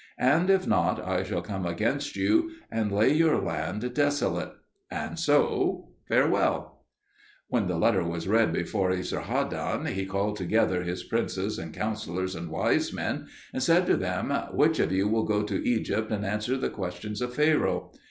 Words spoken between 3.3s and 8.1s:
land desolate. And so farewell." When the letter